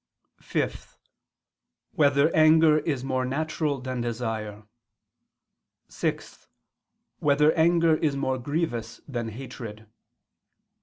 [0.41, 0.97] (5)
[1.91, 4.63] Whether anger is more natural than desire?
[5.89, 6.47] (6)
[7.19, 9.85] Whether anger is more grievous than hatred?